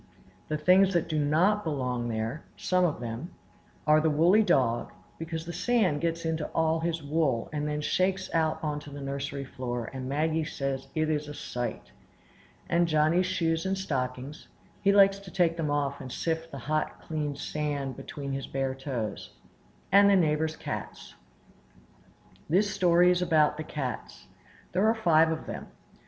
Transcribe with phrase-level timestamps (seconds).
[0.47, 3.35] The things that do not belong there (some of them)
[3.85, 8.27] are the woolly dog (because the sand gets all into his wool, and then shakes
[8.33, 11.91] out on the nursery floor, and Maggie says it is a Sight!),
[12.67, 14.47] and Johnny's shoes and stockings
[14.81, 18.73] (he likes to take them off and sift the hot, clean sand between his bare
[18.73, 19.29] toes),
[19.91, 21.13] and the neighbors' cats.
[22.49, 24.25] This story is about the cats.
[24.71, 25.67] There are five of them.